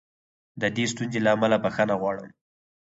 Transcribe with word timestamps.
د 0.61 0.63
دې 0.75 0.85
ستونزې 0.91 1.19
له 1.25 1.29
امله 1.35 1.57
بښنه 1.63 1.95
غواړم. 2.01 2.29